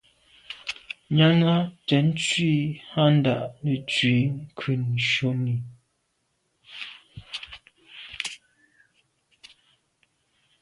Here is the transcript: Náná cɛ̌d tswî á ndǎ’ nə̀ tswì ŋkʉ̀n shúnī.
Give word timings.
Náná 1.17 1.53
cɛ̌d 1.87 2.07
tswî 2.23 2.53
á 3.03 3.05
ndǎ’ 3.17 3.37
nə̀ 3.63 3.77
tswì 3.89 4.15
ŋkʉ̀n 4.41 4.83
shúnī. 5.09 5.55